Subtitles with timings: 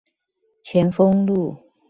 [0.63, 1.55] 前峰路